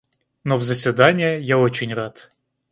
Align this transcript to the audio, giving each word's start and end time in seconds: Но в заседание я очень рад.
Но 0.43 0.57
в 0.57 0.63
заседание 0.63 1.39
я 1.39 1.59
очень 1.59 1.93
рад. 1.93 2.31